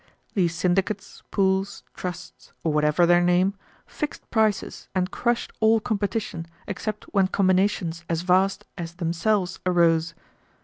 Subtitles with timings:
[0.33, 3.53] These syndicates, pools, trusts, or whatever their name,
[3.85, 10.15] fixed prices and crushed all competition except when combinations as vast as themselves arose.